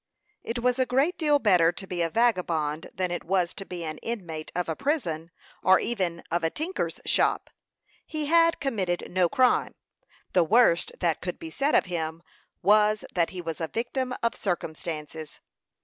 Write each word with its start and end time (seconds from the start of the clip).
It 0.41 0.57
was 0.57 0.79
a 0.79 0.87
great 0.87 1.15
deal 1.19 1.37
better 1.37 1.71
to 1.73 1.85
be 1.85 2.01
a 2.01 2.09
vagabond 2.09 2.89
than 2.91 3.11
it 3.11 3.23
was 3.23 3.53
to 3.53 3.65
be 3.67 3.83
an 3.83 3.99
inmate 3.99 4.51
of 4.55 4.67
a 4.67 4.75
prison, 4.75 5.29
or 5.61 5.79
even 5.79 6.23
of 6.31 6.43
a 6.43 6.49
tinker's 6.49 6.99
shop. 7.05 7.51
He 8.03 8.25
had 8.25 8.59
committed 8.59 9.11
no 9.11 9.29
crime; 9.29 9.75
the 10.33 10.43
worst 10.43 10.91
that 11.01 11.21
could 11.21 11.37
be 11.37 11.51
said 11.51 11.75
of 11.75 11.85
him 11.85 12.23
was, 12.63 13.05
that 13.13 13.29
he 13.29 13.41
was 13.43 13.61
a 13.61 13.67
victim 13.67 14.15
of 14.23 14.33
circumstances. 14.33 15.39